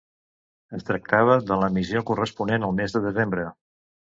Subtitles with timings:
[0.77, 3.45] Es tractava de l'emissió corresponent al mes de desembre.